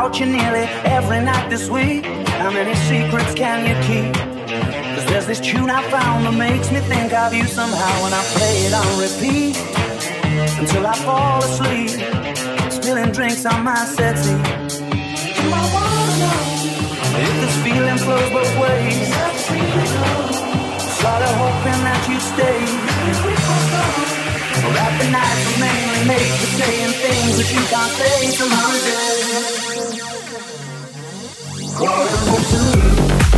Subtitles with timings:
[0.00, 0.64] about you nearly
[0.96, 2.06] every night this week.
[2.40, 4.14] How many secrets can you keep?
[4.94, 8.22] Cause there's this tune I found that makes me think of you somehow when I
[8.32, 9.60] play it on repeat
[10.56, 12.00] until I fall asleep,
[12.72, 14.40] spilling drinks on my settee.
[15.36, 16.40] Do I wanna know
[17.20, 19.04] if this feeling flows both ways?
[20.96, 22.60] Sorta hoping that you stay.
[24.80, 29.79] That the nights are mainly made for saying things that you can't say some.
[31.80, 33.29] What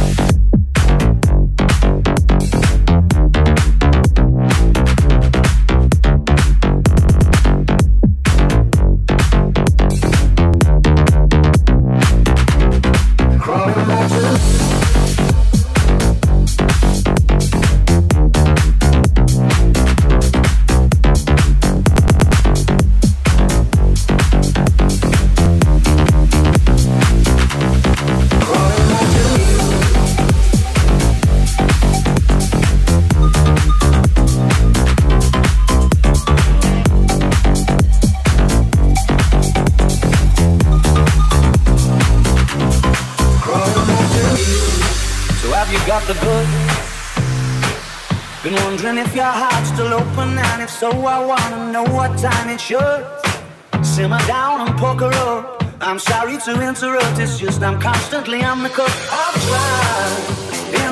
[52.80, 55.62] it Simmer down and poker up.
[55.80, 60.42] I'm sorry to interrupt, it's just I'm constantly on the cuff I've tried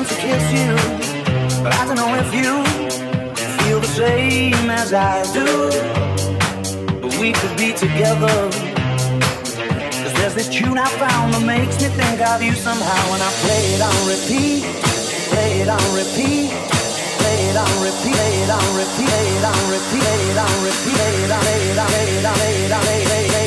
[0.05, 0.73] to kiss you
[1.63, 2.63] But I don't know if you
[3.63, 5.45] feel the same as I do.
[7.01, 8.49] But we could be together.
[10.01, 13.31] Cause there's this tune I found that makes me think of you somehow And I
[13.43, 14.63] play it on repeat,
[15.29, 16.70] play it on repeat
[17.51, 21.77] it on repeat, it on repeat, it on repeat, it on repeat, it on it
[21.77, 23.40] on it on it on it Crawling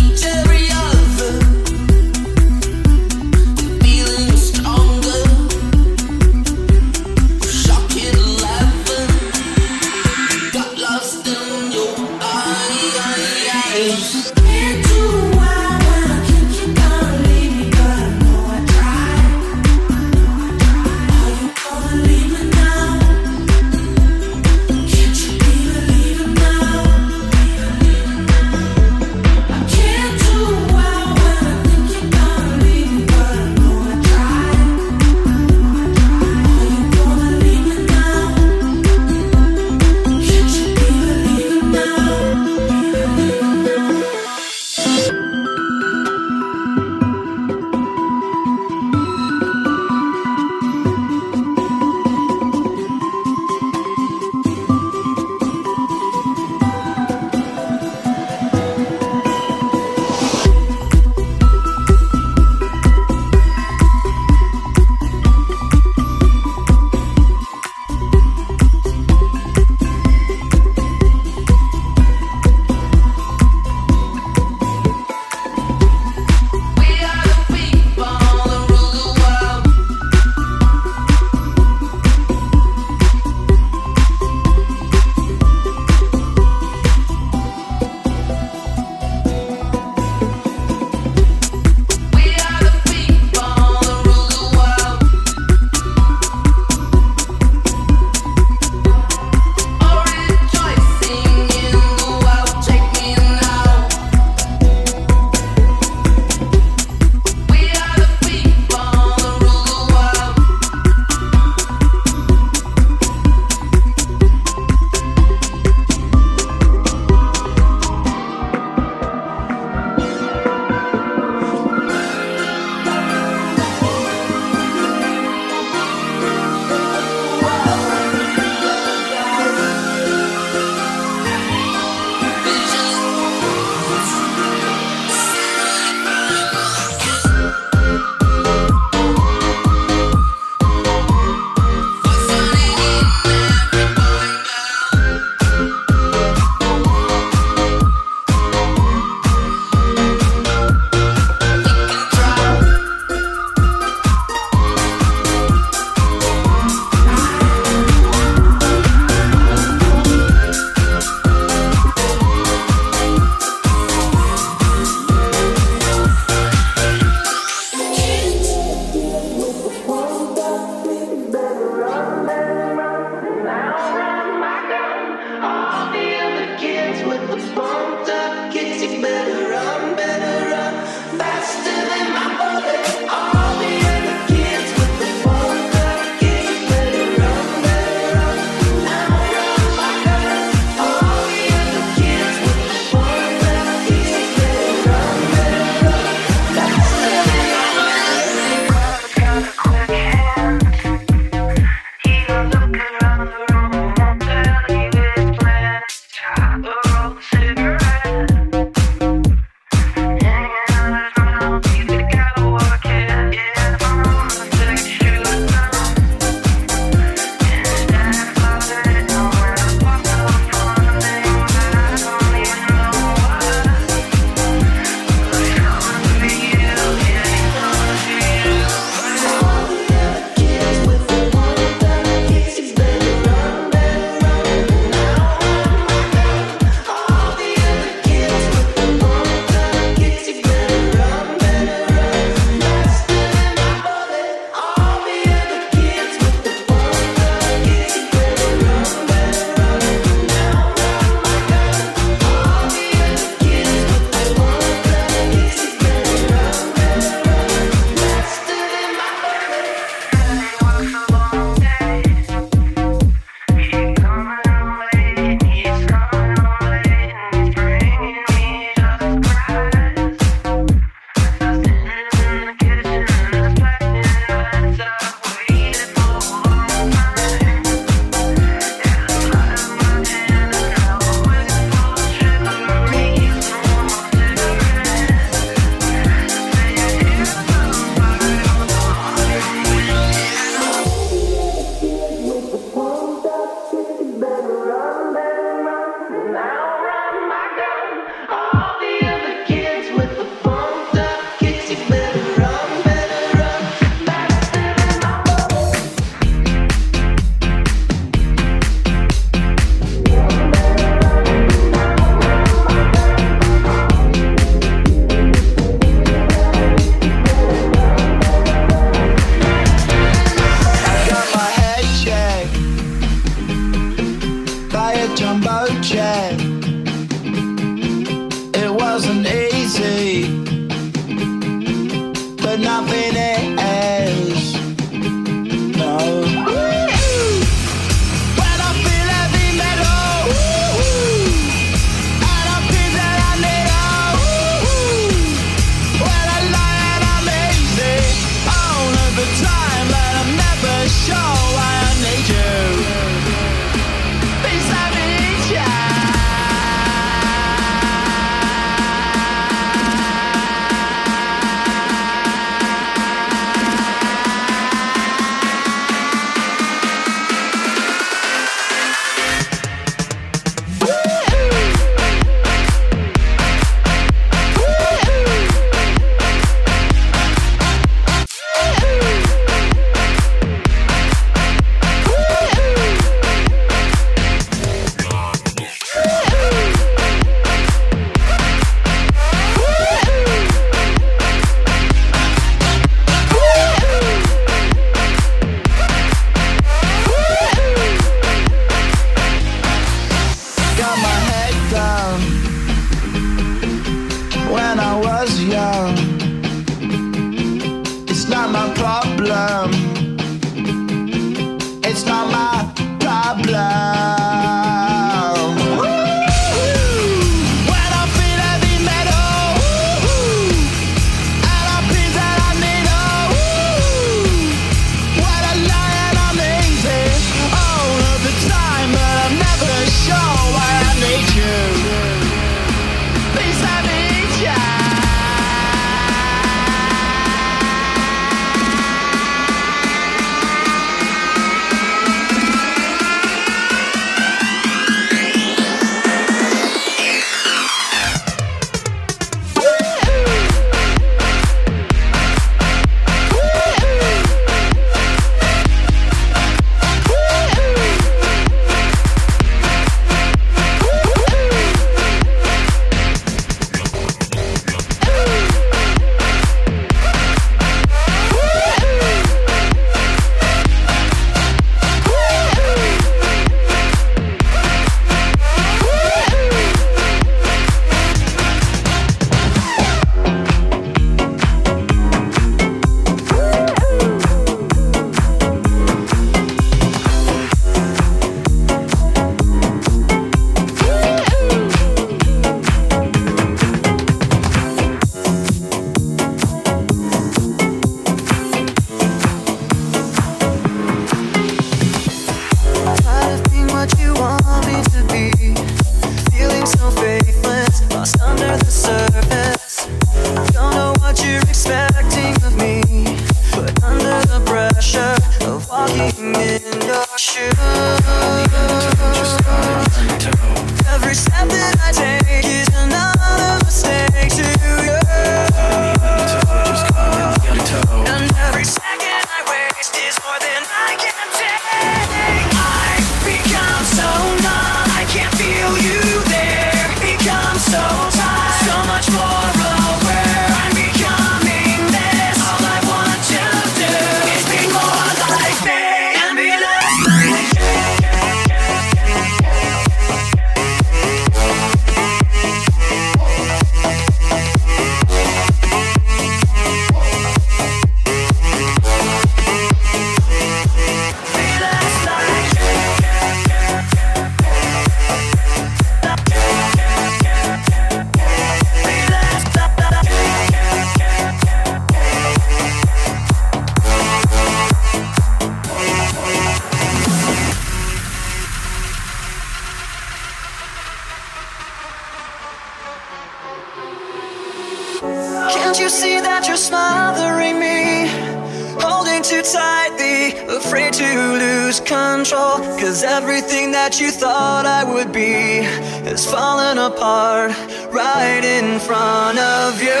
[593.92, 595.68] that you thought I would be
[596.08, 597.52] is falling apart
[597.92, 600.00] right in front of you.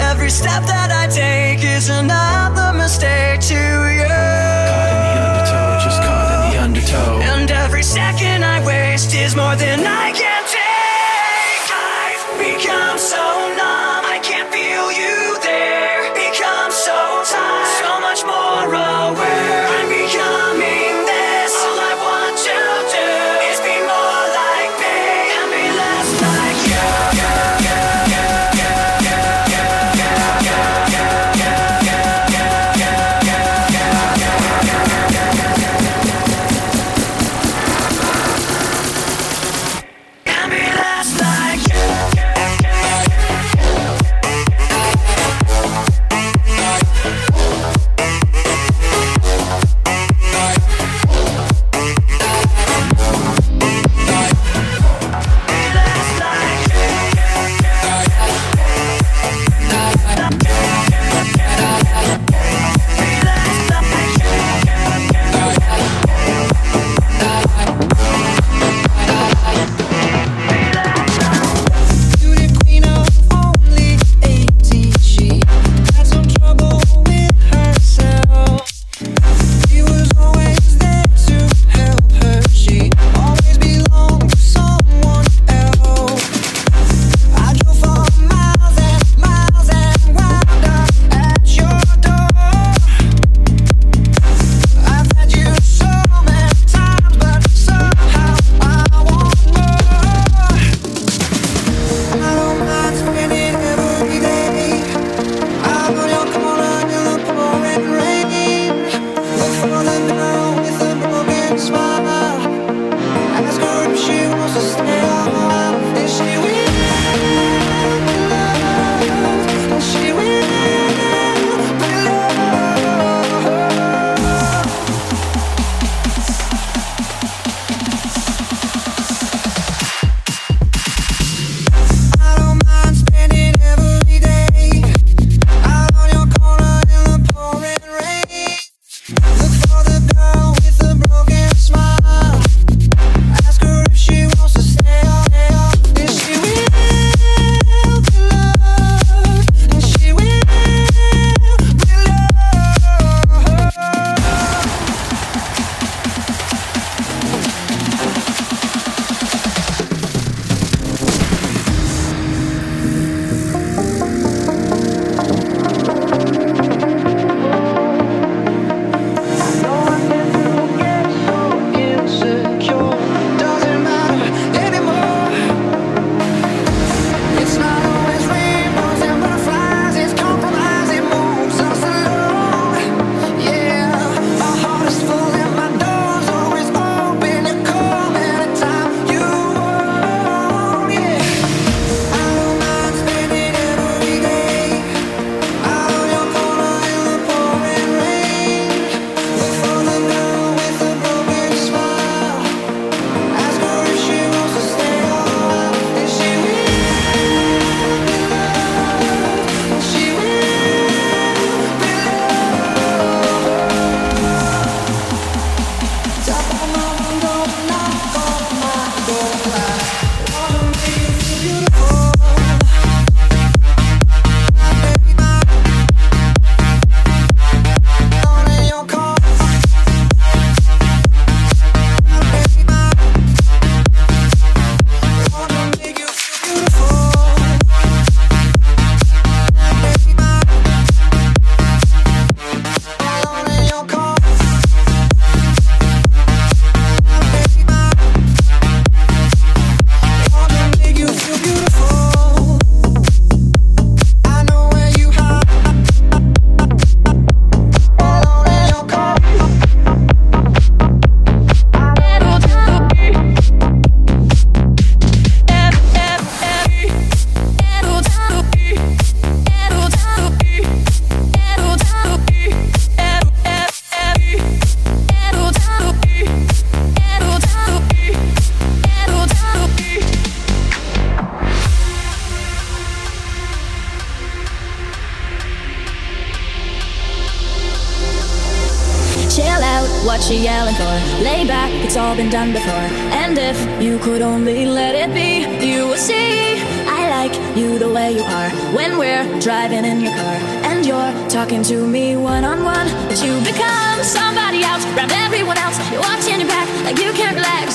[0.00, 3.60] Every step that I take is another mistake to
[3.98, 4.08] you.
[4.08, 7.20] Caught in the undertow, just caught in the undertow.
[7.34, 10.05] And every second I waste is more than I.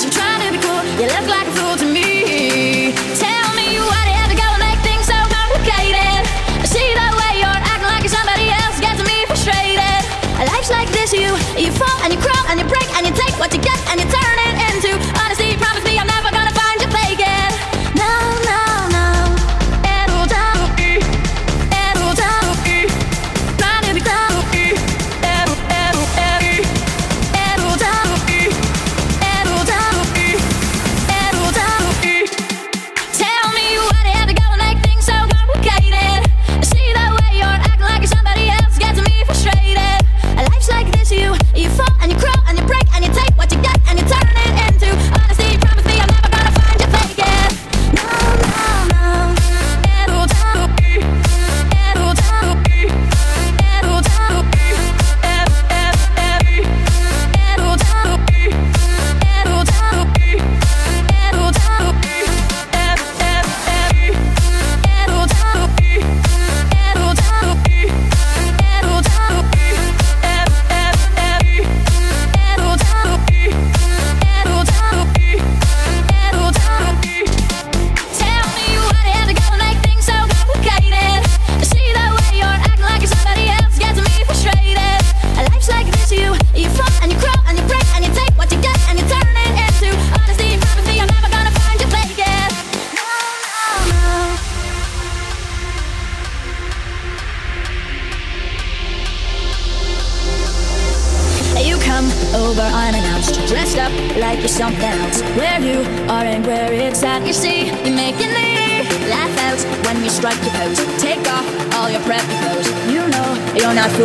[0.03, 0.30] you try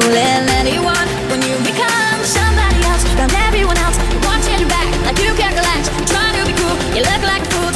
[0.06, 3.98] fooling anyone when you become somebody else around everyone else.
[4.22, 5.88] Watching your back like you can't relax.
[6.10, 7.75] Trying to be cool, you look like a fool.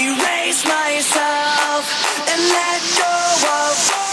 [0.00, 1.84] erase myself
[2.30, 3.14] and let go
[3.52, 4.09] of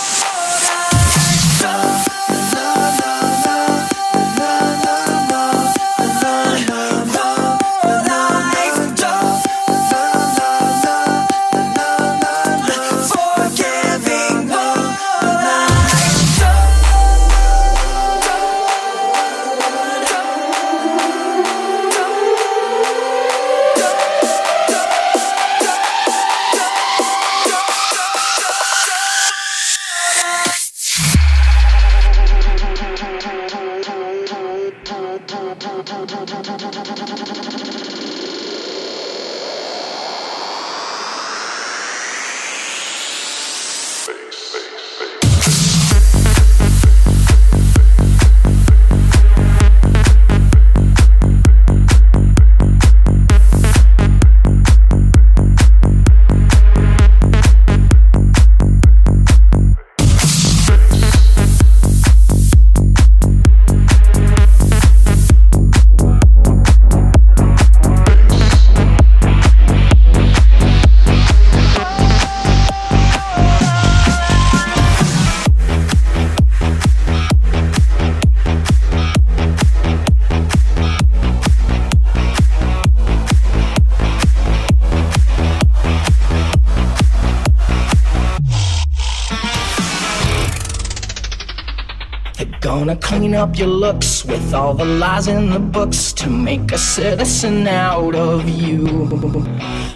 [93.37, 98.15] up your looks with all the lies in the books to make a citizen out
[98.15, 98.83] of you.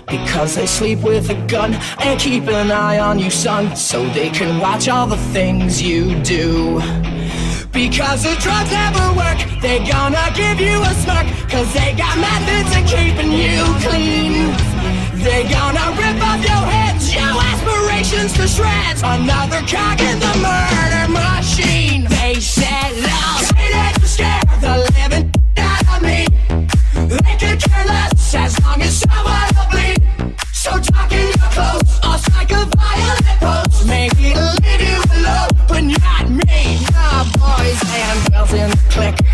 [0.07, 4.29] Because they sleep with a gun and keep an eye on you, son, so they
[4.29, 6.79] can watch all the things you do.
[7.71, 12.71] Because the drugs never work, they gonna give you a smirk, cause they got methods
[12.77, 14.53] of keeping you clean.
[15.25, 19.01] They gonna rip off your heads, your aspirations to shreds.
[19.03, 21.30] Another cog in the murder machine.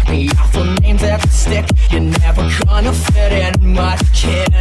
[0.07, 1.65] The clique, the awful names that stick.
[1.91, 4.51] You're never gonna fit in, much, kid.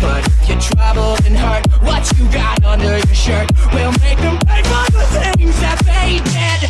[0.00, 4.38] But if you're troubled and hurt, what you got under your shirt will make them
[4.46, 5.04] pay for the
[5.36, 6.60] things that they did.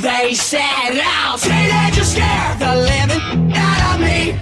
[0.00, 4.38] They said, I'll say that you scare the living out of me.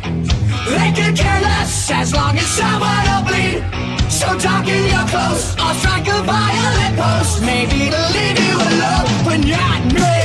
[0.69, 3.94] They could care less as long as someone will bleed.
[4.15, 7.41] So talking your close, I'll strike a violent pose.
[7.41, 10.24] Maybe to leave you alone, but not me.